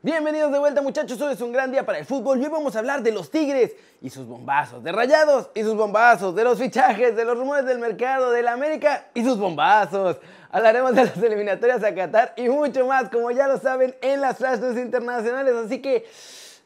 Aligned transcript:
Bienvenidos 0.00 0.52
de 0.52 0.60
vuelta 0.60 0.80
muchachos, 0.80 1.20
hoy 1.20 1.32
es 1.32 1.40
un 1.40 1.50
gran 1.50 1.72
día 1.72 1.84
para 1.84 1.98
el 1.98 2.04
fútbol 2.04 2.38
y 2.38 2.44
hoy 2.44 2.50
vamos 2.50 2.76
a 2.76 2.78
hablar 2.78 3.02
de 3.02 3.10
los 3.10 3.32
Tigres 3.32 3.74
y 4.00 4.10
sus 4.10 4.28
bombazos, 4.28 4.80
de 4.84 4.92
Rayados 4.92 5.50
y 5.56 5.64
sus 5.64 5.74
bombazos, 5.74 6.36
de 6.36 6.44
los 6.44 6.56
fichajes, 6.56 7.16
de 7.16 7.24
los 7.24 7.36
rumores 7.36 7.66
del 7.66 7.80
mercado, 7.80 8.30
de 8.30 8.44
la 8.44 8.52
América 8.52 9.08
y 9.12 9.24
sus 9.24 9.36
bombazos. 9.36 10.18
Hablaremos 10.52 10.94
de 10.94 11.06
las 11.06 11.16
eliminatorias 11.16 11.82
a 11.82 11.92
Qatar 11.92 12.32
y 12.36 12.48
mucho 12.48 12.86
más, 12.86 13.08
como 13.08 13.32
ya 13.32 13.48
lo 13.48 13.58
saben, 13.58 13.96
en 14.00 14.20
las 14.20 14.36
flashes 14.36 14.76
internacionales, 14.76 15.52
así 15.56 15.82
que... 15.82 16.06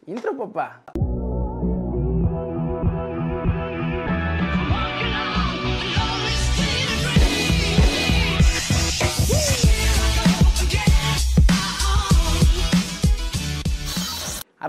Intro 0.07 0.37
papá. 0.37 0.83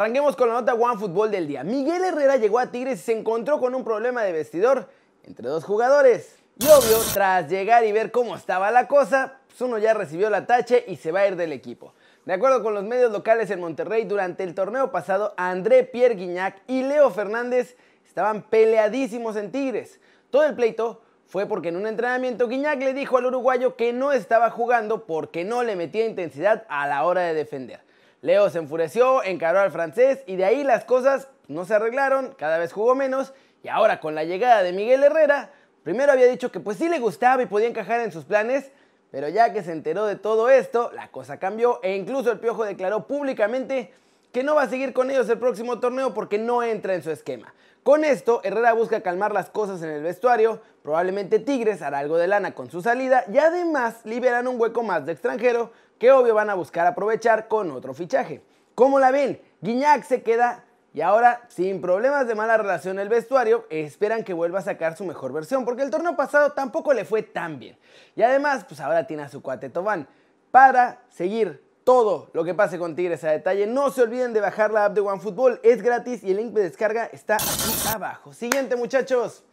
Arranquemos 0.03 0.35
con 0.35 0.49
la 0.49 0.55
nota 0.55 0.73
One 0.73 0.99
Fútbol 0.99 1.31
del 1.31 1.47
día. 1.47 1.63
Miguel 1.63 2.03
Herrera 2.03 2.35
llegó 2.35 2.59
a 2.59 2.69
Tigres 2.69 2.99
y 2.99 3.03
se 3.03 3.17
encontró 3.17 3.61
con 3.61 3.73
un 3.73 3.85
problema 3.85 4.21
de 4.23 4.33
vestidor 4.33 4.89
entre 5.23 5.47
dos 5.47 5.63
jugadores. 5.63 6.35
Y 6.59 6.65
obvio, 6.65 6.97
tras 7.13 7.49
llegar 7.49 7.85
y 7.85 7.93
ver 7.93 8.11
cómo 8.11 8.35
estaba 8.35 8.69
la 8.69 8.89
cosa, 8.89 9.39
pues 9.47 9.61
uno 9.61 9.77
ya 9.77 9.93
recibió 9.93 10.29
la 10.29 10.45
tache 10.45 10.83
y 10.89 10.97
se 10.97 11.13
va 11.13 11.21
a 11.21 11.27
ir 11.29 11.37
del 11.37 11.53
equipo. 11.53 11.93
De 12.25 12.33
acuerdo 12.33 12.61
con 12.61 12.73
los 12.73 12.83
medios 12.83 13.13
locales 13.13 13.49
en 13.49 13.61
Monterrey, 13.61 14.03
durante 14.03 14.43
el 14.43 14.53
torneo 14.55 14.91
pasado, 14.91 15.33
André 15.37 15.85
Pierre 15.85 16.15
Guignac 16.15 16.63
y 16.67 16.83
Leo 16.83 17.09
Fernández 17.09 17.77
estaban 18.05 18.41
peleadísimos 18.41 19.37
en 19.37 19.53
Tigres. 19.53 20.01
Todo 20.31 20.43
el 20.43 20.53
pleito 20.53 21.01
fue 21.27 21.45
porque 21.45 21.69
en 21.69 21.77
un 21.77 21.87
entrenamiento 21.87 22.49
Guignac 22.49 22.79
le 22.79 22.93
dijo 22.93 23.15
al 23.15 23.27
uruguayo 23.27 23.77
que 23.77 23.93
no 23.93 24.11
estaba 24.11 24.49
jugando 24.49 25.05
porque 25.05 25.45
no 25.45 25.63
le 25.63 25.77
metía 25.77 26.05
intensidad 26.05 26.65
a 26.67 26.87
la 26.87 27.05
hora 27.05 27.21
de 27.21 27.33
defender. 27.33 27.79
Leo 28.23 28.49
se 28.49 28.59
enfureció, 28.59 29.21
encaró 29.21 29.59
al 29.59 29.71
francés 29.73 30.23
y 30.27 30.37
de 30.37 30.45
ahí 30.45 30.63
las 30.63 30.85
cosas 30.85 31.27
no 31.49 31.65
se 31.65 31.73
arreglaron, 31.73 32.33
cada 32.37 32.57
vez 32.57 32.71
jugó 32.71 32.95
menos 32.95 33.33
y 33.63 33.67
ahora 33.67 33.99
con 33.99 34.15
la 34.15 34.23
llegada 34.23 34.63
de 34.63 34.71
Miguel 34.71 35.03
Herrera, 35.03 35.49
primero 35.83 36.13
había 36.13 36.27
dicho 36.27 36.49
que 36.49 36.61
pues 36.61 36.77
sí 36.77 36.87
le 36.87 36.99
gustaba 36.99 37.43
y 37.43 37.47
podía 37.47 37.67
encajar 37.67 37.99
en 37.99 38.13
sus 38.13 38.23
planes, 38.23 38.71
pero 39.11 39.27
ya 39.27 39.51
que 39.51 39.61
se 39.61 39.73
enteró 39.73 40.05
de 40.05 40.15
todo 40.15 40.47
esto, 40.47 40.89
la 40.93 41.09
cosa 41.09 41.37
cambió 41.37 41.81
e 41.83 41.97
incluso 41.97 42.31
el 42.31 42.39
Piojo 42.39 42.63
declaró 42.63 43.07
públicamente 43.07 43.93
que 44.31 44.41
no 44.41 44.55
va 44.55 44.63
a 44.63 44.69
seguir 44.69 44.93
con 44.93 45.11
ellos 45.11 45.27
el 45.27 45.37
próximo 45.37 45.81
torneo 45.81 46.13
porque 46.13 46.37
no 46.37 46.63
entra 46.63 46.95
en 46.95 47.03
su 47.03 47.11
esquema. 47.11 47.53
Con 47.83 48.05
esto, 48.05 48.39
Herrera 48.45 48.71
busca 48.71 49.01
calmar 49.01 49.33
las 49.33 49.49
cosas 49.49 49.83
en 49.83 49.89
el 49.89 50.01
vestuario, 50.01 50.61
probablemente 50.81 51.39
Tigres 51.39 51.81
hará 51.81 51.99
algo 51.99 52.17
de 52.17 52.27
lana 52.27 52.55
con 52.55 52.71
su 52.71 52.81
salida 52.81 53.25
y 53.29 53.37
además 53.39 54.05
liberan 54.05 54.47
un 54.47 54.57
hueco 54.57 54.81
más 54.81 55.05
de 55.05 55.11
extranjero 55.11 55.73
que 56.03 56.11
obvio 56.11 56.35
van 56.35 56.49
a 56.49 56.53
buscar 56.53 56.85
aprovechar 56.85 57.47
con 57.47 57.71
otro 57.71 57.93
fichaje. 57.93 58.43
¿Cómo 58.75 58.99
la 58.99 59.09
ven? 59.09 59.41
Guiñac 59.61 60.03
se 60.03 60.21
queda 60.21 60.65
y 60.93 60.99
ahora, 60.99 61.45
sin 61.47 61.79
problemas 61.79 62.27
de 62.27 62.35
mala 62.35 62.57
relación 62.57 62.99
el 62.99 63.07
vestuario, 63.07 63.65
esperan 63.69 64.25
que 64.25 64.33
vuelva 64.33 64.59
a 64.59 64.63
sacar 64.63 64.97
su 64.97 65.05
mejor 65.05 65.31
versión, 65.31 65.63
porque 65.63 65.81
el 65.81 65.89
torneo 65.89 66.17
pasado 66.17 66.51
tampoco 66.51 66.91
le 66.91 67.05
fue 67.05 67.23
tan 67.23 67.57
bien. 67.57 67.77
Y 68.17 68.21
además, 68.21 68.65
pues 68.65 68.81
ahora 68.81 69.07
tiene 69.07 69.23
a 69.23 69.29
su 69.29 69.41
cuate 69.41 69.69
Tobán 69.69 70.09
para 70.51 70.99
seguir 71.07 71.63
todo 71.85 72.29
lo 72.33 72.43
que 72.43 72.53
pase 72.53 72.77
con 72.77 72.97
Tigres 72.97 73.23
a 73.23 73.31
detalle. 73.31 73.65
No 73.65 73.89
se 73.89 74.01
olviden 74.01 74.33
de 74.33 74.41
bajar 74.41 74.71
la 74.71 74.83
app 74.83 74.95
de 74.95 74.99
OneFootball, 74.99 75.61
es 75.63 75.81
gratis 75.81 76.21
y 76.21 76.31
el 76.31 76.35
link 76.35 76.51
de 76.51 76.63
descarga 76.63 77.05
está 77.05 77.37
aquí 77.37 77.95
abajo. 77.95 78.33
Siguiente 78.33 78.75
muchachos. 78.75 79.45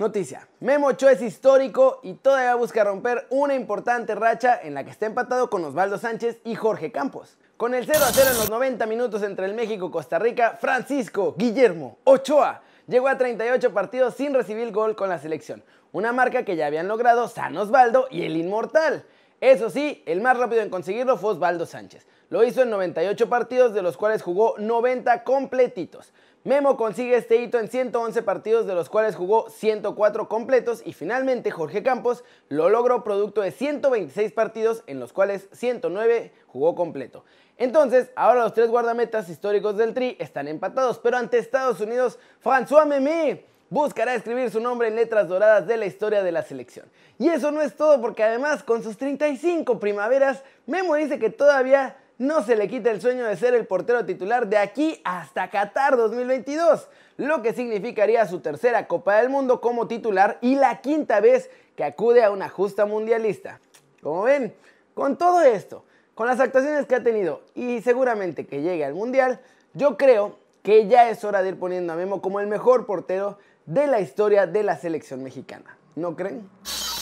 Noticia. 0.00 0.48
Memo 0.60 0.86
Ochoa 0.86 1.12
es 1.12 1.20
histórico 1.20 2.00
y 2.02 2.14
todavía 2.14 2.54
busca 2.54 2.82
romper 2.82 3.26
una 3.28 3.54
importante 3.54 4.14
racha 4.14 4.58
en 4.62 4.72
la 4.72 4.82
que 4.82 4.90
está 4.90 5.04
empatado 5.04 5.50
con 5.50 5.62
Osvaldo 5.62 5.98
Sánchez 5.98 6.38
y 6.42 6.54
Jorge 6.54 6.90
Campos. 6.90 7.36
Con 7.58 7.74
el 7.74 7.84
0 7.84 7.98
a 8.08 8.10
0 8.10 8.30
en 8.32 8.38
los 8.38 8.48
90 8.48 8.86
minutos 8.86 9.22
entre 9.22 9.44
el 9.44 9.52
México 9.52 9.88
y 9.88 9.90
Costa 9.90 10.18
Rica, 10.18 10.56
Francisco 10.58 11.34
Guillermo 11.36 11.98
Ochoa 12.04 12.62
llegó 12.86 13.08
a 13.08 13.18
38 13.18 13.74
partidos 13.74 14.14
sin 14.14 14.32
recibir 14.32 14.72
gol 14.72 14.96
con 14.96 15.10
la 15.10 15.18
selección. 15.18 15.62
Una 15.92 16.14
marca 16.14 16.46
que 16.46 16.56
ya 16.56 16.64
habían 16.64 16.88
logrado 16.88 17.28
San 17.28 17.54
Osvaldo 17.58 18.08
y 18.10 18.24
el 18.24 18.38
Inmortal. 18.38 19.04
Eso 19.42 19.68
sí, 19.68 20.02
el 20.06 20.22
más 20.22 20.38
rápido 20.38 20.62
en 20.62 20.70
conseguirlo 20.70 21.18
fue 21.18 21.32
Osvaldo 21.32 21.66
Sánchez. 21.66 22.06
Lo 22.30 22.44
hizo 22.44 22.62
en 22.62 22.70
98 22.70 23.28
partidos, 23.28 23.74
de 23.74 23.82
los 23.82 23.96
cuales 23.96 24.22
jugó 24.22 24.54
90 24.56 25.24
completitos. 25.24 26.12
Memo 26.44 26.76
consigue 26.76 27.16
este 27.16 27.36
hito 27.36 27.58
en 27.58 27.68
111 27.68 28.22
partidos 28.22 28.66
de 28.66 28.74
los 28.74 28.88
cuales 28.88 29.14
jugó 29.16 29.50
104 29.50 30.28
completos 30.28 30.80
y 30.84 30.94
finalmente 30.94 31.50
Jorge 31.50 31.82
Campos 31.82 32.24
lo 32.48 32.70
logró 32.70 33.04
producto 33.04 33.42
de 33.42 33.50
126 33.50 34.32
partidos 34.32 34.84
en 34.86 35.00
los 35.00 35.12
cuales 35.12 35.48
109 35.52 36.32
jugó 36.46 36.74
completo. 36.76 37.24
Entonces, 37.58 38.10
ahora 38.14 38.44
los 38.44 38.54
tres 38.54 38.70
guardametas 38.70 39.28
históricos 39.28 39.76
del 39.76 39.92
Tri 39.92 40.16
están 40.18 40.48
empatados, 40.48 40.98
pero 40.98 41.18
ante 41.18 41.36
Estados 41.36 41.80
Unidos, 41.80 42.18
François 42.42 42.86
Memé 42.86 43.44
buscará 43.68 44.14
escribir 44.14 44.50
su 44.50 44.60
nombre 44.60 44.88
en 44.88 44.96
letras 44.96 45.28
doradas 45.28 45.66
de 45.66 45.76
la 45.76 45.84
historia 45.84 46.22
de 46.22 46.32
la 46.32 46.42
selección. 46.42 46.86
Y 47.18 47.28
eso 47.28 47.50
no 47.50 47.60
es 47.60 47.76
todo 47.76 48.00
porque 48.00 48.22
además 48.22 48.62
con 48.62 48.82
sus 48.82 48.96
35 48.96 49.78
primaveras, 49.78 50.42
Memo 50.64 50.94
dice 50.94 51.18
que 51.18 51.28
todavía 51.28 51.98
no 52.20 52.42
se 52.42 52.54
le 52.54 52.68
quita 52.68 52.90
el 52.90 53.00
sueño 53.00 53.24
de 53.24 53.34
ser 53.34 53.54
el 53.54 53.66
portero 53.66 54.04
titular 54.04 54.46
de 54.46 54.58
aquí 54.58 55.00
hasta 55.04 55.48
Qatar 55.48 55.96
2022, 55.96 56.86
lo 57.16 57.40
que 57.40 57.54
significaría 57.54 58.26
su 58.26 58.40
tercera 58.40 58.86
Copa 58.86 59.16
del 59.16 59.30
Mundo 59.30 59.62
como 59.62 59.88
titular 59.88 60.36
y 60.42 60.56
la 60.56 60.82
quinta 60.82 61.20
vez 61.20 61.50
que 61.76 61.82
acude 61.82 62.22
a 62.22 62.30
una 62.30 62.50
justa 62.50 62.84
mundialista. 62.84 63.58
Como 64.02 64.24
ven, 64.24 64.54
con 64.92 65.16
todo 65.16 65.40
esto, 65.40 65.86
con 66.14 66.26
las 66.26 66.40
actuaciones 66.40 66.84
que 66.84 66.96
ha 66.96 67.02
tenido 67.02 67.40
y 67.54 67.80
seguramente 67.80 68.46
que 68.46 68.60
llegue 68.60 68.84
al 68.84 68.92
Mundial, 68.92 69.40
yo 69.72 69.96
creo 69.96 70.36
que 70.62 70.88
ya 70.88 71.08
es 71.08 71.24
hora 71.24 71.42
de 71.42 71.48
ir 71.48 71.58
poniendo 71.58 71.94
a 71.94 71.96
Memo 71.96 72.20
como 72.20 72.38
el 72.40 72.48
mejor 72.48 72.84
portero 72.84 73.38
de 73.64 73.86
la 73.86 74.00
historia 74.00 74.46
de 74.46 74.62
la 74.62 74.76
selección 74.76 75.22
mexicana. 75.22 75.78
¿No 75.96 76.14
creen? 76.16 76.46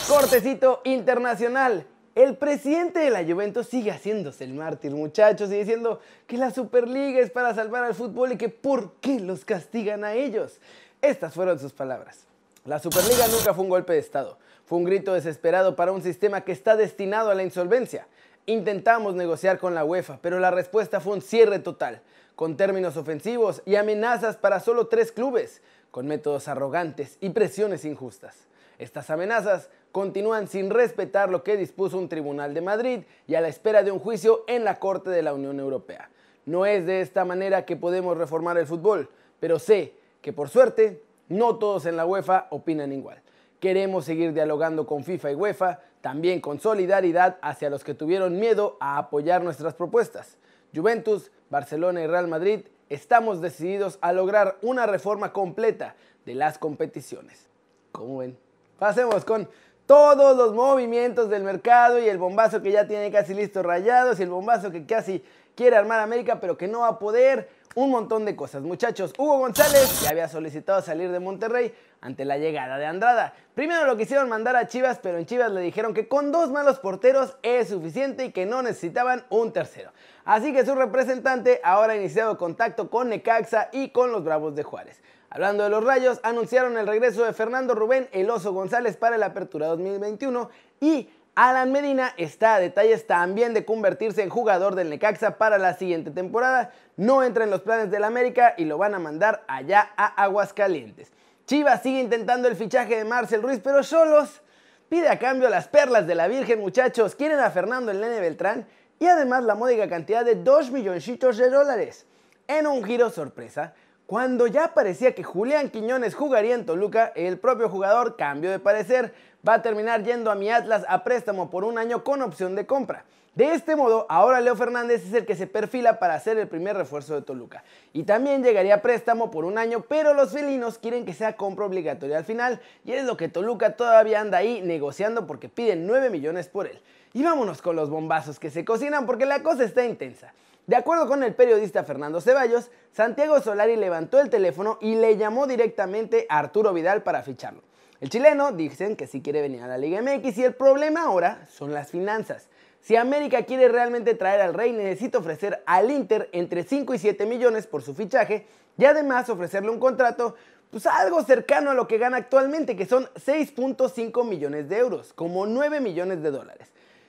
Cortecito 0.08 0.80
internacional. 0.84 1.88
El 2.18 2.36
presidente 2.36 2.98
de 2.98 3.10
la 3.10 3.24
Juventus 3.24 3.68
sigue 3.68 3.92
haciéndose 3.92 4.42
el 4.42 4.52
mártir, 4.52 4.90
muchachos, 4.90 5.52
y 5.52 5.58
diciendo 5.58 6.00
que 6.26 6.36
la 6.36 6.50
Superliga 6.50 7.20
es 7.20 7.30
para 7.30 7.54
salvar 7.54 7.84
al 7.84 7.94
fútbol 7.94 8.32
y 8.32 8.36
que 8.36 8.48
por 8.48 8.94
qué 8.94 9.20
los 9.20 9.44
castigan 9.44 10.02
a 10.02 10.14
ellos. 10.14 10.58
Estas 11.00 11.32
fueron 11.32 11.60
sus 11.60 11.72
palabras. 11.72 12.24
La 12.64 12.80
Superliga 12.80 13.28
nunca 13.28 13.54
fue 13.54 13.62
un 13.62 13.70
golpe 13.70 13.92
de 13.92 14.00
Estado, 14.00 14.36
fue 14.64 14.78
un 14.78 14.84
grito 14.84 15.14
desesperado 15.14 15.76
para 15.76 15.92
un 15.92 16.02
sistema 16.02 16.40
que 16.40 16.50
está 16.50 16.74
destinado 16.74 17.30
a 17.30 17.36
la 17.36 17.44
insolvencia. 17.44 18.08
Intentamos 18.46 19.14
negociar 19.14 19.60
con 19.60 19.76
la 19.76 19.84
UEFA, 19.84 20.18
pero 20.20 20.40
la 20.40 20.50
respuesta 20.50 20.98
fue 20.98 21.12
un 21.12 21.22
cierre 21.22 21.60
total, 21.60 22.02
con 22.34 22.56
términos 22.56 22.96
ofensivos 22.96 23.62
y 23.64 23.76
amenazas 23.76 24.36
para 24.36 24.58
solo 24.58 24.88
tres 24.88 25.12
clubes, 25.12 25.62
con 25.92 26.08
métodos 26.08 26.48
arrogantes 26.48 27.16
y 27.20 27.30
presiones 27.30 27.84
injustas. 27.84 28.34
Estas 28.80 29.08
amenazas 29.10 29.70
continúan 29.92 30.48
sin 30.48 30.70
respetar 30.70 31.30
lo 31.30 31.42
que 31.42 31.56
dispuso 31.56 31.98
un 31.98 32.08
tribunal 32.08 32.54
de 32.54 32.60
Madrid 32.60 33.00
y 33.26 33.34
a 33.34 33.40
la 33.40 33.48
espera 33.48 33.82
de 33.82 33.90
un 33.90 33.98
juicio 33.98 34.44
en 34.46 34.64
la 34.64 34.78
Corte 34.78 35.10
de 35.10 35.22
la 35.22 35.34
Unión 35.34 35.58
Europea. 35.60 36.10
No 36.46 36.66
es 36.66 36.86
de 36.86 37.00
esta 37.00 37.24
manera 37.24 37.64
que 37.64 37.76
podemos 37.76 38.16
reformar 38.16 38.56
el 38.58 38.66
fútbol, 38.66 39.10
pero 39.40 39.58
sé 39.58 39.94
que 40.22 40.32
por 40.32 40.48
suerte 40.48 41.02
no 41.28 41.56
todos 41.56 41.86
en 41.86 41.96
la 41.96 42.06
UEFA 42.06 42.46
opinan 42.50 42.92
igual. 42.92 43.20
Queremos 43.60 44.04
seguir 44.04 44.32
dialogando 44.32 44.86
con 44.86 45.04
FIFA 45.04 45.32
y 45.32 45.34
UEFA, 45.34 45.80
también 46.00 46.40
con 46.40 46.60
solidaridad 46.60 47.38
hacia 47.42 47.70
los 47.70 47.84
que 47.84 47.94
tuvieron 47.94 48.38
miedo 48.38 48.76
a 48.80 48.98
apoyar 48.98 49.42
nuestras 49.42 49.74
propuestas. 49.74 50.36
Juventus, 50.74 51.30
Barcelona 51.50 52.02
y 52.02 52.06
Real 52.06 52.28
Madrid 52.28 52.60
estamos 52.88 53.40
decididos 53.40 53.98
a 54.00 54.12
lograr 54.12 54.58
una 54.62 54.86
reforma 54.86 55.32
completa 55.32 55.96
de 56.24 56.34
las 56.34 56.58
competiciones. 56.58 57.48
¿Cómo 57.92 58.18
ven? 58.18 58.36
Pasemos 58.78 59.24
con 59.24 59.48
todos 59.88 60.36
los 60.36 60.52
movimientos 60.52 61.30
del 61.30 61.42
mercado 61.44 61.98
y 61.98 62.10
el 62.10 62.18
bombazo 62.18 62.60
que 62.60 62.70
ya 62.70 62.86
tiene 62.86 63.10
casi 63.10 63.32
listo 63.32 63.62
rayados 63.62 64.20
y 64.20 64.22
el 64.22 64.28
bombazo 64.28 64.70
que 64.70 64.84
casi 64.84 65.24
quiere 65.54 65.76
armar 65.76 66.00
América 66.00 66.40
pero 66.40 66.58
que 66.58 66.68
no 66.68 66.80
va 66.80 66.88
a 66.88 66.98
poder. 66.98 67.48
Un 67.74 67.90
montón 67.90 68.24
de 68.24 68.34
cosas. 68.34 68.62
Muchachos, 68.62 69.12
Hugo 69.16 69.38
González 69.38 70.02
ya 70.02 70.10
había 70.10 70.28
solicitado 70.28 70.82
salir 70.82 71.12
de 71.12 71.20
Monterrey 71.20 71.72
ante 72.00 72.24
la 72.24 72.36
llegada 72.36 72.76
de 72.76 72.86
Andrada. 72.86 73.34
Primero 73.54 73.86
lo 73.86 73.96
quisieron 73.96 74.28
mandar 74.28 74.56
a 74.56 74.66
Chivas, 74.66 74.98
pero 75.00 75.16
en 75.16 75.26
Chivas 75.26 75.52
le 75.52 75.60
dijeron 75.60 75.94
que 75.94 76.08
con 76.08 76.32
dos 76.32 76.50
malos 76.50 76.80
porteros 76.80 77.36
es 77.42 77.68
suficiente 77.68 78.24
y 78.24 78.32
que 78.32 78.46
no 78.46 78.62
necesitaban 78.62 79.24
un 79.30 79.52
tercero. 79.52 79.92
Así 80.24 80.52
que 80.52 80.66
su 80.66 80.74
representante 80.74 81.60
ahora 81.62 81.92
ha 81.92 81.96
iniciado 81.96 82.36
contacto 82.36 82.90
con 82.90 83.10
Necaxa 83.10 83.68
y 83.72 83.90
con 83.90 84.10
los 84.10 84.24
Bravos 84.24 84.56
de 84.56 84.64
Juárez. 84.64 85.00
Hablando 85.30 85.64
de 85.64 85.70
los 85.70 85.84
Rayos, 85.84 86.20
anunciaron 86.22 86.78
el 86.78 86.86
regreso 86.86 87.22
de 87.22 87.34
Fernando 87.34 87.74
Rubén 87.74 88.08
El 88.12 88.30
Oso 88.30 88.52
González 88.54 88.96
para 88.96 89.18
la 89.18 89.26
apertura 89.26 89.66
2021 89.66 90.48
y 90.80 91.10
Alan 91.34 91.70
Medina 91.70 92.14
está 92.16 92.54
a 92.54 92.60
detalles 92.60 93.06
también 93.06 93.52
de 93.52 93.66
convertirse 93.66 94.22
en 94.22 94.30
jugador 94.30 94.74
del 94.74 94.88
Necaxa 94.88 95.36
para 95.36 95.58
la 95.58 95.74
siguiente 95.74 96.10
temporada. 96.10 96.72
No 96.96 97.22
entra 97.22 97.44
en 97.44 97.50
los 97.50 97.60
planes 97.60 97.90
del 97.90 98.04
América 98.04 98.54
y 98.56 98.64
lo 98.64 98.78
van 98.78 98.94
a 98.94 98.98
mandar 98.98 99.44
allá 99.48 99.90
a 99.96 100.06
Aguascalientes. 100.24 101.12
Chivas 101.46 101.82
sigue 101.82 102.00
intentando 102.00 102.48
el 102.48 102.56
fichaje 102.56 102.96
de 102.96 103.04
Marcel 103.04 103.42
Ruiz, 103.42 103.60
pero 103.62 103.82
solos 103.82 104.40
pide 104.88 105.10
a 105.10 105.18
cambio 105.18 105.50
las 105.50 105.68
perlas 105.68 106.06
de 106.06 106.14
la 106.14 106.26
Virgen, 106.26 106.58
muchachos. 106.58 107.14
Quieren 107.14 107.38
a 107.38 107.50
Fernando 107.50 107.92
el 107.92 108.00
Nene 108.00 108.18
Beltrán 108.18 108.66
y 108.98 109.06
además 109.06 109.44
la 109.44 109.54
módica 109.54 109.88
cantidad 109.88 110.24
de 110.24 110.36
2 110.36 110.70
milloncitos 110.70 111.36
de 111.36 111.50
dólares. 111.50 112.06
En 112.48 112.66
un 112.66 112.82
giro 112.82 113.10
sorpresa, 113.10 113.74
cuando 114.08 114.46
ya 114.46 114.72
parecía 114.72 115.14
que 115.14 115.22
Julián 115.22 115.68
Quiñones 115.68 116.14
jugaría 116.14 116.54
en 116.54 116.64
Toluca, 116.64 117.12
el 117.14 117.38
propio 117.38 117.68
jugador 117.68 118.16
cambió 118.16 118.50
de 118.50 118.58
parecer, 118.58 119.12
va 119.46 119.52
a 119.52 119.62
terminar 119.62 120.02
yendo 120.02 120.30
a 120.30 120.34
mi 120.34 120.48
Atlas 120.48 120.86
a 120.88 121.04
préstamo 121.04 121.50
por 121.50 121.62
un 121.62 121.76
año 121.76 122.04
con 122.04 122.22
opción 122.22 122.54
de 122.54 122.64
compra. 122.64 123.04
De 123.34 123.52
este 123.52 123.76
modo, 123.76 124.06
ahora 124.08 124.40
Leo 124.40 124.56
Fernández 124.56 125.04
es 125.04 125.12
el 125.12 125.26
que 125.26 125.36
se 125.36 125.46
perfila 125.46 125.98
para 125.98 126.18
ser 126.20 126.38
el 126.38 126.48
primer 126.48 126.74
refuerzo 126.74 127.16
de 127.16 127.20
Toluca. 127.20 127.64
Y 127.92 128.04
también 128.04 128.42
llegaría 128.42 128.76
a 128.76 128.80
préstamo 128.80 129.30
por 129.30 129.44
un 129.44 129.58
año, 129.58 129.84
pero 129.86 130.14
los 130.14 130.32
felinos 130.32 130.78
quieren 130.78 131.04
que 131.04 131.12
sea 131.12 131.36
compra 131.36 131.66
obligatoria 131.66 132.16
al 132.16 132.24
final, 132.24 132.62
y 132.86 132.92
es 132.92 133.04
lo 133.04 133.18
que 133.18 133.28
Toluca 133.28 133.76
todavía 133.76 134.22
anda 134.22 134.38
ahí 134.38 134.62
negociando 134.62 135.26
porque 135.26 135.50
piden 135.50 135.86
9 135.86 136.08
millones 136.08 136.48
por 136.48 136.66
él. 136.66 136.80
Y 137.12 137.24
vámonos 137.24 137.60
con 137.60 137.76
los 137.76 137.90
bombazos 137.90 138.38
que 138.40 138.48
se 138.48 138.64
cocinan 138.64 139.04
porque 139.04 139.26
la 139.26 139.42
cosa 139.42 139.64
está 139.64 139.84
intensa. 139.84 140.32
De 140.68 140.76
acuerdo 140.76 141.08
con 141.08 141.22
el 141.22 141.34
periodista 141.34 141.82
Fernando 141.82 142.20
Ceballos, 142.20 142.70
Santiago 142.92 143.40
Solari 143.40 143.76
levantó 143.76 144.20
el 144.20 144.28
teléfono 144.28 144.76
y 144.82 144.96
le 144.96 145.16
llamó 145.16 145.46
directamente 145.46 146.26
a 146.28 146.40
Arturo 146.40 146.74
Vidal 146.74 147.02
para 147.02 147.22
ficharlo. 147.22 147.62
El 148.02 148.10
chileno 148.10 148.52
dicen 148.52 148.94
que 148.94 149.06
sí 149.06 149.22
quiere 149.22 149.40
venir 149.40 149.62
a 149.62 149.66
la 149.66 149.78
Liga 149.78 150.02
MX 150.02 150.36
y 150.36 150.44
el 150.44 150.54
problema 150.54 151.04
ahora 151.04 151.46
son 151.50 151.72
las 151.72 151.90
finanzas. 151.90 152.48
Si 152.82 152.96
América 152.96 153.44
quiere 153.44 153.68
realmente 153.68 154.14
traer 154.14 154.42
al 154.42 154.52
Rey, 154.52 154.72
necesita 154.72 155.16
ofrecer 155.16 155.62
al 155.64 155.90
Inter 155.90 156.28
entre 156.32 156.64
5 156.64 156.92
y 156.92 156.98
7 156.98 157.24
millones 157.24 157.66
por 157.66 157.80
su 157.80 157.94
fichaje 157.94 158.46
y 158.76 158.84
además 158.84 159.30
ofrecerle 159.30 159.70
un 159.70 159.80
contrato 159.80 160.34
pues 160.70 160.84
algo 160.84 161.22
cercano 161.22 161.70
a 161.70 161.74
lo 161.74 161.88
que 161.88 161.96
gana 161.96 162.18
actualmente, 162.18 162.76
que 162.76 162.84
son 162.84 163.06
6.5 163.14 164.22
millones 164.28 164.68
de 164.68 164.76
euros, 164.76 165.14
como 165.14 165.46
9 165.46 165.80
millones 165.80 166.22
de 166.22 166.30
dólares. 166.30 166.68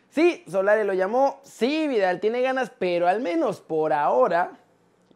Sí, 0.10 0.44
Solari 0.50 0.84
lo 0.84 0.94
llamó, 0.94 1.40
sí, 1.44 1.88
Vidal 1.88 2.20
tiene 2.20 2.42
ganas, 2.42 2.72
pero 2.78 3.08
al 3.08 3.22
menos 3.22 3.60
por 3.62 3.94
ahora 3.94 4.54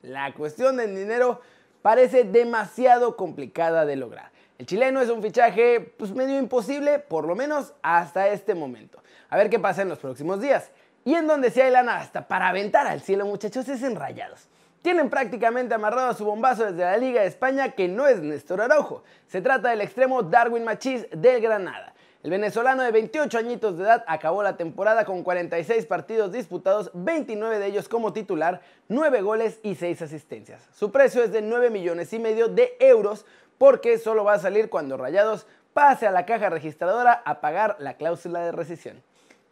la 0.03 0.33
cuestión 0.33 0.77
del 0.77 0.95
dinero 0.95 1.41
parece 1.81 2.23
demasiado 2.23 3.15
complicada 3.15 3.85
de 3.85 3.95
lograr. 3.95 4.31
El 4.59 4.67
chileno 4.67 5.01
es 5.01 5.09
un 5.09 5.23
fichaje 5.23 5.79
pues 5.97 6.11
medio 6.11 6.37
imposible, 6.37 6.99
por 6.99 7.25
lo 7.25 7.35
menos 7.35 7.73
hasta 7.81 8.27
este 8.27 8.53
momento. 8.53 9.01
A 9.29 9.37
ver 9.37 9.49
qué 9.49 9.59
pasa 9.59 9.81
en 9.81 9.89
los 9.89 9.97
próximos 9.97 10.39
días. 10.39 10.69
Y 11.05 11.15
en 11.15 11.27
donde 11.27 11.49
sí 11.49 11.59
hay 11.59 11.71
lana 11.71 11.97
hasta 11.97 12.27
para 12.27 12.47
aventar 12.47 12.85
al 12.87 13.01
cielo, 13.01 13.25
muchachos, 13.25 13.67
es 13.67 13.81
en 13.83 13.95
rayados. 13.95 14.47
Tienen 14.83 15.09
prácticamente 15.09 15.73
amarrado 15.73 16.09
a 16.09 16.13
su 16.13 16.23
bombazo 16.23 16.65
desde 16.65 16.83
la 16.83 16.97
Liga 16.97 17.21
de 17.21 17.27
España, 17.27 17.71
que 17.71 17.87
no 17.87 18.05
es 18.07 18.21
Néstor 18.21 18.61
Araujo. 18.61 19.03
Se 19.27 19.41
trata 19.41 19.69
del 19.69 19.81
extremo 19.81 20.21
Darwin 20.23 20.63
Machís 20.63 21.07
del 21.11 21.41
Granada. 21.41 21.93
El 22.23 22.31
venezolano 22.31 22.83
de 22.83 22.91
28 22.91 23.37
añitos 23.37 23.77
de 23.77 23.83
edad 23.83 24.05
acabó 24.07 24.43
la 24.43 24.55
temporada 24.55 25.03
con 25.03 25.23
46 25.23 25.85
partidos 25.87 26.31
disputados, 26.31 26.89
29 26.93 27.59
de 27.59 27.65
ellos 27.67 27.89
como 27.89 28.13
titular, 28.13 28.61
9 28.87 29.21
goles 29.21 29.59
y 29.61 29.75
6 29.75 30.03
asistencias. 30.03 30.65
Su 30.73 30.89
precio 30.89 31.21
es 31.21 31.33
de 31.33 31.41
9 31.41 31.69
millones 31.69 32.13
y 32.13 32.19
medio 32.19 32.47
de 32.47 32.77
euros 32.79 33.25
porque 33.57 33.97
solo 33.97 34.23
va 34.23 34.35
a 34.35 34.39
salir 34.39 34.69
cuando 34.69 34.95
Rayados 34.95 35.45
pase 35.73 36.07
a 36.07 36.11
la 36.11 36.25
caja 36.25 36.49
registradora 36.49 37.21
a 37.25 37.41
pagar 37.41 37.75
la 37.79 37.95
cláusula 37.95 38.39
de 38.39 38.53
rescisión. 38.53 39.03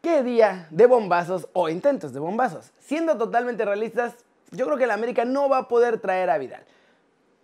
¿Qué 0.02 0.24
día 0.24 0.68
de 0.70 0.86
bombazos 0.86 1.50
o 1.52 1.68
intentos 1.68 2.14
de 2.14 2.22
bombazos? 2.22 2.72
Siendo 2.80 3.18
totalmente 3.18 3.66
realistas, 3.66 4.16
yo 4.52 4.66
creo 4.66 4.78
que 4.78 4.86
el 4.86 4.92
América 4.92 5.26
no 5.26 5.50
va 5.50 5.58
a 5.58 5.68
poder 5.68 6.00
traer 6.00 6.30
a 6.30 6.38
Vidal. 6.38 6.64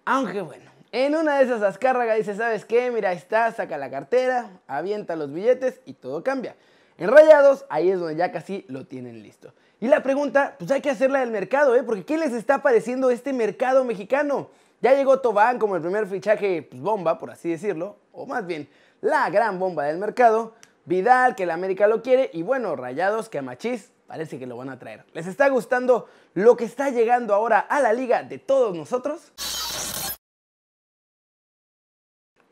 Aunque 0.06 0.40
bueno, 0.40 0.72
en 0.92 1.16
una 1.16 1.38
de 1.38 1.44
esas 1.44 1.62
Azcárraga 1.62 2.16
dice, 2.16 2.36
¿sabes 2.36 2.66
qué? 2.66 2.92
Mira, 2.92 3.10
ahí 3.10 3.18
está, 3.18 3.52
saca 3.52 3.78
la 3.78 3.90
cartera, 3.90 4.50
avienta 4.68 5.16
los 5.16 5.32
billetes 5.32 5.82
y 5.86 5.94
todo 5.94 6.24
cambia. 6.24 6.56
En 6.98 7.10
Rayados, 7.10 7.66
ahí 7.70 7.92
es 7.92 8.00
donde 8.00 8.16
ya 8.16 8.32
casi 8.32 8.66
lo 8.70 8.86
tienen 8.86 9.22
listo. 9.22 9.54
Y 9.80 9.88
la 9.88 10.02
pregunta, 10.02 10.56
pues 10.58 10.72
hay 10.72 10.82
que 10.82 10.90
hacerla 10.90 11.20
del 11.20 11.30
mercado, 11.30 11.76
¿eh? 11.76 11.84
Porque 11.84 12.06
¿qué 12.06 12.18
les 12.18 12.34
está 12.34 12.62
pareciendo 12.64 13.12
este 13.12 13.34
mercado 13.34 13.84
mexicano? 13.84 14.50
Ya 14.82 14.96
llegó 14.96 15.20
Tobán 15.20 15.60
como 15.60 15.76
el 15.76 15.82
primer 15.82 16.08
fichaje 16.08 16.64
pues, 16.64 16.82
bomba, 16.82 17.20
por 17.20 17.32
así 17.32 17.50
decirlo, 17.50 17.98
o 18.12 18.26
más 18.26 18.46
bien 18.48 18.68
la 19.02 19.30
gran 19.30 19.60
bomba 19.60 19.84
del 19.86 19.98
mercado. 19.98 20.56
Vidal, 20.86 21.36
que 21.36 21.44
el 21.44 21.52
América 21.52 21.86
lo 21.88 22.02
quiere, 22.02 22.30
y 22.34 22.44
bueno, 22.44 22.76
Rayados, 22.78 23.28
que 23.28 23.40
a 23.40 23.42
Machís 23.42 23.92
parece 24.08 24.40
que 24.40 24.48
lo 24.48 24.56
van 24.56 24.70
a 24.70 24.80
traer. 24.80 25.06
¿Les 25.14 25.28
está 25.28 25.50
gustando 25.50 26.08
lo 26.34 26.56
que 26.56 26.64
está 26.64 26.90
llegando 26.90 27.34
ahora 27.36 27.60
a 27.60 27.82
la 27.82 27.92
liga 27.92 28.24
de 28.24 28.40
todos 28.40 28.76
nosotros? 28.76 29.34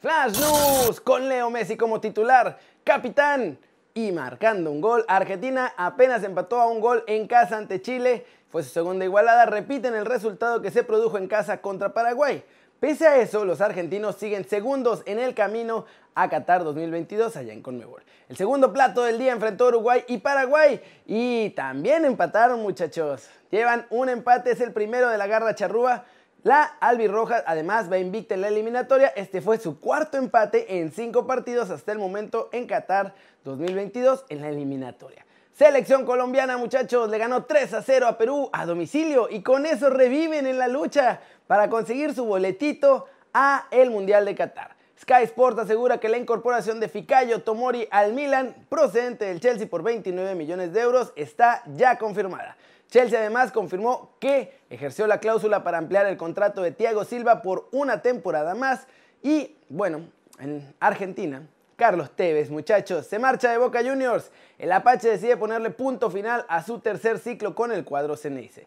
Flash 0.05 0.37
News 0.39 1.01
con 1.01 1.27
Leo 1.27 1.49
Messi 1.49 1.75
como 1.75 1.99
titular, 1.99 2.59
capitán 2.83 3.57
y 3.95 4.11
marcando 4.11 4.69
un 4.69 4.79
gol. 4.79 5.03
Argentina 5.07 5.73
apenas 5.77 6.23
empató 6.23 6.61
a 6.61 6.67
un 6.67 6.79
gol 6.79 7.03
en 7.07 7.25
casa 7.25 7.57
ante 7.57 7.81
Chile. 7.81 8.23
Fue 8.51 8.61
su 8.61 8.69
segunda 8.69 9.03
igualada. 9.03 9.47
Repiten 9.47 9.95
el 9.95 10.05
resultado 10.05 10.61
que 10.61 10.69
se 10.69 10.83
produjo 10.83 11.17
en 11.17 11.27
casa 11.27 11.59
contra 11.59 11.95
Paraguay. 11.95 12.43
Pese 12.79 13.07
a 13.07 13.17
eso, 13.17 13.45
los 13.45 13.61
argentinos 13.61 14.17
siguen 14.17 14.47
segundos 14.47 15.01
en 15.07 15.17
el 15.17 15.33
camino 15.33 15.87
a 16.13 16.29
Qatar 16.29 16.63
2022 16.63 17.35
allá 17.35 17.53
en 17.53 17.63
Conmebol. 17.63 18.03
El 18.29 18.37
segundo 18.37 18.71
plato 18.71 19.01
del 19.01 19.17
día 19.17 19.31
enfrentó 19.31 19.69
Uruguay 19.69 20.03
y 20.07 20.19
Paraguay 20.19 20.83
y 21.07 21.49
también 21.55 22.05
empataron 22.05 22.61
muchachos. 22.61 23.27
Llevan 23.49 23.87
un 23.89 24.09
empate, 24.09 24.51
es 24.51 24.61
el 24.61 24.71
primero 24.71 25.09
de 25.09 25.17
la 25.17 25.25
garra 25.25 25.55
charrúa 25.55 26.05
la 26.45 26.61
albirroja 26.79 27.43
además 27.47 27.91
va 27.91 27.97
invicta 27.97 28.35
en 28.35 28.41
la 28.41 28.49
eliminatoria. 28.49 29.07
Este 29.15 29.41
fue 29.41 29.57
su 29.57 29.79
cuarto 29.79 30.19
empate 30.19 30.77
en 30.77 30.91
cinco 30.91 31.25
partidos 31.25 31.71
hasta 31.71 31.91
el 31.91 31.97
momento 31.97 32.49
en 32.51 32.67
Qatar 32.67 33.15
2022 33.45 34.25
en 34.29 34.41
la 34.41 34.49
eliminatoria. 34.49 35.25
Selección 35.53 36.05
colombiana, 36.05 36.57
muchachos, 36.57 37.09
le 37.09 37.17
ganó 37.17 37.45
3 37.45 37.73
a 37.73 37.81
0 37.81 38.07
a 38.07 38.17
Perú 38.19 38.51
a 38.53 38.67
domicilio 38.67 39.27
y 39.27 39.41
con 39.41 39.65
eso 39.65 39.89
reviven 39.89 40.45
en 40.45 40.59
la 40.59 40.67
lucha 40.67 41.19
para 41.47 41.67
conseguir 41.67 42.13
su 42.13 42.25
boletito 42.25 43.07
a 43.33 43.65
el 43.71 43.89
Mundial 43.89 44.25
de 44.25 44.35
Qatar. 44.35 44.74
Sky 45.07 45.21
Sport 45.25 45.59
asegura 45.59 45.99
que 45.99 46.09
la 46.09 46.17
incorporación 46.17 46.79
de 46.79 46.89
Ficayo 46.89 47.43
Tomori 47.43 47.87
al 47.91 48.13
Milan, 48.13 48.55
procedente 48.69 49.25
del 49.25 49.39
Chelsea 49.39 49.67
por 49.67 49.83
29 49.83 50.33
millones 50.33 50.73
de 50.73 50.81
euros, 50.81 51.13
está 51.15 51.61
ya 51.75 51.99
confirmada. 51.99 52.57
Chelsea 52.89 53.19
además 53.19 53.51
confirmó 53.51 54.15
que 54.19 54.57
ejerció 54.71 55.05
la 55.05 55.19
cláusula 55.19 55.63
para 55.63 55.77
ampliar 55.77 56.07
el 56.07 56.17
contrato 56.17 56.63
de 56.63 56.71
Thiago 56.71 57.05
Silva 57.05 57.43
por 57.43 57.67
una 57.71 58.01
temporada 58.01 58.55
más 58.55 58.87
y 59.21 59.55
bueno, 59.69 60.07
en 60.39 60.73
Argentina 60.79 61.43
Carlos 61.75 62.09
Tevez, 62.15 62.49
muchachos, 62.49 63.05
se 63.05 63.19
marcha 63.19 63.51
de 63.51 63.59
Boca 63.59 63.83
Juniors. 63.83 64.31
El 64.57 64.71
Apache 64.71 65.09
decide 65.09 65.37
ponerle 65.37 65.69
punto 65.69 66.09
final 66.09 66.47
a 66.47 66.63
su 66.63 66.79
tercer 66.79 67.19
ciclo 67.19 67.53
con 67.53 67.71
el 67.71 67.85
cuadro 67.85 68.17
Ceneice. 68.17 68.65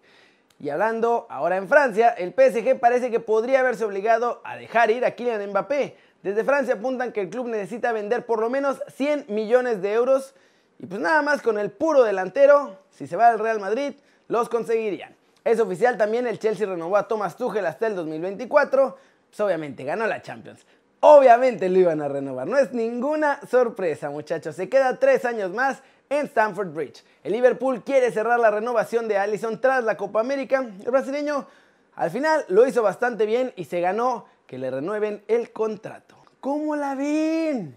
Y 0.60 0.70
hablando 0.70 1.26
ahora 1.30 1.56
en 1.56 1.68
Francia, 1.68 2.10
el 2.10 2.32
PSG 2.32 2.80
parece 2.80 3.10
que 3.10 3.20
podría 3.20 3.60
haberse 3.60 3.84
obligado 3.84 4.40
a 4.44 4.56
dejar 4.56 4.90
ir 4.90 5.04
a 5.04 5.12
Kylian 5.12 5.50
Mbappé. 5.50 5.96
Desde 6.22 6.44
Francia 6.44 6.74
apuntan 6.74 7.12
que 7.12 7.20
el 7.22 7.30
club 7.30 7.46
necesita 7.48 7.92
vender 7.92 8.26
por 8.26 8.40
lo 8.40 8.50
menos 8.50 8.82
100 8.94 9.26
millones 9.28 9.80
de 9.82 9.92
euros. 9.92 10.34
Y 10.78 10.86
pues 10.86 11.00
nada 11.00 11.22
más 11.22 11.42
con 11.42 11.58
el 11.58 11.70
puro 11.70 12.02
delantero, 12.02 12.78
si 12.90 13.06
se 13.06 13.16
va 13.16 13.28
al 13.28 13.38
Real 13.38 13.60
Madrid, 13.60 13.94
los 14.26 14.48
conseguirían. 14.48 15.14
Es 15.44 15.60
oficial 15.60 15.96
también, 15.96 16.26
el 16.26 16.38
Chelsea 16.38 16.66
renovó 16.66 16.96
a 16.96 17.08
Thomas 17.08 17.36
Tuchel 17.36 17.66
hasta 17.66 17.86
el 17.86 17.94
2024. 17.94 18.98
Pues 19.30 19.40
obviamente 19.40 19.84
ganó 19.84 20.06
la 20.06 20.20
Champions. 20.20 20.66
Obviamente 21.00 21.68
lo 21.68 21.78
iban 21.78 22.02
a 22.02 22.08
renovar. 22.08 22.48
No 22.48 22.58
es 22.58 22.72
ninguna 22.72 23.40
sorpresa, 23.48 24.10
muchachos. 24.10 24.56
Se 24.56 24.68
queda 24.68 24.98
tres 24.98 25.24
años 25.24 25.52
más 25.52 25.82
en 26.10 26.26
Stamford 26.26 26.72
Bridge. 26.72 27.04
El 27.22 27.32
Liverpool 27.32 27.84
quiere 27.84 28.10
cerrar 28.10 28.40
la 28.40 28.50
renovación 28.50 29.06
de 29.06 29.16
Allison 29.18 29.60
tras 29.60 29.84
la 29.84 29.96
Copa 29.96 30.20
América. 30.20 30.68
El 30.84 30.90
brasileño 30.90 31.46
al 31.94 32.10
final 32.10 32.44
lo 32.48 32.66
hizo 32.66 32.82
bastante 32.82 33.26
bien 33.26 33.52
y 33.56 33.64
se 33.64 33.80
ganó 33.80 34.26
que 34.48 34.58
le 34.58 34.70
renueven 34.70 35.22
el 35.28 35.52
contrato. 35.52 36.16
¿Cómo 36.40 36.74
la 36.74 36.94
ven? 36.94 37.76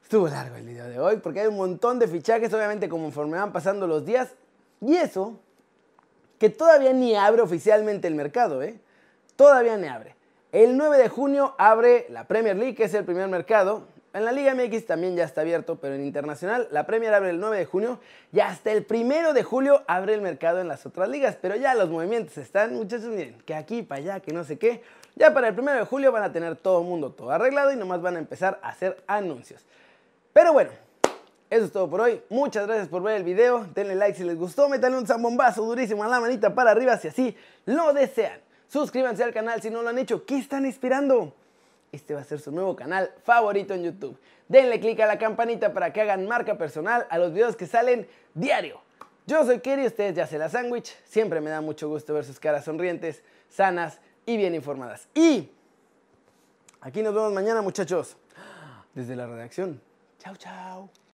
Estuvo 0.00 0.28
largo 0.28 0.54
el 0.56 0.64
video 0.64 0.88
de 0.88 1.00
hoy 1.00 1.16
porque 1.16 1.40
hay 1.40 1.48
un 1.48 1.56
montón 1.56 1.98
de 1.98 2.06
fichajes, 2.06 2.54
obviamente 2.54 2.88
conforme 2.88 3.36
van 3.38 3.52
pasando 3.52 3.88
los 3.88 4.06
días. 4.06 4.30
Y 4.80 4.94
eso, 4.94 5.40
que 6.38 6.48
todavía 6.48 6.92
ni 6.92 7.16
abre 7.16 7.42
oficialmente 7.42 8.06
el 8.06 8.14
mercado, 8.14 8.62
¿eh? 8.62 8.78
Todavía 9.34 9.76
ni 9.76 9.88
abre. 9.88 10.14
El 10.52 10.76
9 10.76 10.96
de 10.96 11.08
junio 11.08 11.56
abre 11.58 12.06
la 12.08 12.28
Premier 12.28 12.54
League, 12.54 12.76
que 12.76 12.84
es 12.84 12.94
el 12.94 13.04
primer 13.04 13.26
mercado. 13.26 13.88
En 14.14 14.26
la 14.26 14.32
Liga 14.32 14.54
MX 14.54 14.84
también 14.84 15.16
ya 15.16 15.24
está 15.24 15.40
abierto, 15.40 15.76
pero 15.80 15.94
en 15.94 16.04
internacional 16.04 16.68
la 16.70 16.84
Premier 16.84 17.14
abre 17.14 17.30
el 17.30 17.40
9 17.40 17.56
de 17.56 17.64
junio 17.64 17.98
y 18.30 18.40
hasta 18.40 18.70
el 18.70 18.86
1 18.88 19.32
de 19.32 19.42
julio 19.42 19.82
abre 19.86 20.12
el 20.12 20.20
mercado 20.20 20.60
en 20.60 20.68
las 20.68 20.84
otras 20.84 21.08
ligas. 21.08 21.38
Pero 21.40 21.56
ya 21.56 21.74
los 21.74 21.88
movimientos 21.88 22.36
están, 22.36 22.74
muchachos, 22.74 23.08
miren, 23.08 23.38
que 23.46 23.54
aquí, 23.54 23.82
para 23.82 24.00
allá, 24.00 24.20
que 24.20 24.32
no 24.32 24.44
sé 24.44 24.58
qué. 24.58 24.82
Ya 25.16 25.32
para 25.32 25.48
el 25.48 25.58
1 25.58 25.72
de 25.72 25.84
julio 25.84 26.12
van 26.12 26.24
a 26.24 26.32
tener 26.32 26.56
todo 26.56 26.82
el 26.82 26.86
mundo 26.86 27.12
todo 27.12 27.30
arreglado 27.30 27.72
y 27.72 27.76
nomás 27.76 28.02
van 28.02 28.16
a 28.16 28.18
empezar 28.18 28.60
a 28.62 28.68
hacer 28.68 29.02
anuncios. 29.06 29.64
Pero 30.34 30.52
bueno, 30.52 30.70
eso 31.48 31.64
es 31.64 31.72
todo 31.72 31.88
por 31.88 32.02
hoy. 32.02 32.22
Muchas 32.28 32.66
gracias 32.66 32.88
por 32.88 33.02
ver 33.02 33.16
el 33.16 33.24
video. 33.24 33.66
Denle 33.74 33.94
like 33.94 34.16
si 34.16 34.24
les 34.24 34.36
gustó. 34.36 34.68
Métanle 34.68 34.98
un 34.98 35.06
zambombazo 35.06 35.64
durísimo 35.64 36.04
a 36.04 36.08
la 36.08 36.20
manita 36.20 36.54
para 36.54 36.70
arriba 36.70 36.98
si 36.98 37.08
así 37.08 37.36
lo 37.64 37.94
desean. 37.94 38.40
Suscríbanse 38.68 39.22
al 39.22 39.32
canal 39.32 39.62
si 39.62 39.70
no 39.70 39.82
lo 39.82 39.88
han 39.88 39.98
hecho. 39.98 40.24
¿Qué 40.26 40.38
están 40.38 40.66
esperando? 40.66 41.34
Este 41.92 42.14
va 42.14 42.22
a 42.22 42.24
ser 42.24 42.40
su 42.40 42.50
nuevo 42.50 42.74
canal 42.74 43.12
favorito 43.22 43.74
en 43.74 43.84
YouTube. 43.84 44.18
Denle 44.48 44.80
click 44.80 44.98
a 45.00 45.06
la 45.06 45.18
campanita 45.18 45.72
para 45.74 45.92
que 45.92 46.00
hagan 46.00 46.26
marca 46.26 46.56
personal 46.56 47.06
a 47.10 47.18
los 47.18 47.32
videos 47.32 47.54
que 47.54 47.66
salen 47.66 48.08
diario. 48.34 48.80
Yo 49.26 49.44
soy 49.44 49.60
Kiri, 49.60 49.86
ustedes 49.86 50.16
ya 50.16 50.26
se 50.26 50.38
la 50.38 50.48
sándwich. 50.48 50.96
Siempre 51.04 51.40
me 51.40 51.50
da 51.50 51.60
mucho 51.60 51.88
gusto 51.88 52.14
ver 52.14 52.24
sus 52.24 52.40
caras 52.40 52.64
sonrientes, 52.64 53.22
sanas 53.48 54.00
y 54.26 54.36
bien 54.36 54.54
informadas. 54.54 55.06
Y 55.14 55.50
aquí 56.80 57.02
nos 57.02 57.14
vemos 57.14 57.32
mañana, 57.32 57.62
muchachos. 57.62 58.16
Desde 58.94 59.14
la 59.14 59.26
redacción. 59.26 59.80
Chao, 60.18 60.36
chao. 60.36 61.11